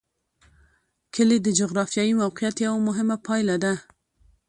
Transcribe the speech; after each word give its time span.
کلي 1.15 1.37
د 1.41 1.47
جغرافیایي 1.59 2.13
موقیعت 2.23 2.55
یوه 2.65 2.79
مهمه 2.87 3.15
پایله 3.27 3.55
ده. 3.63 3.73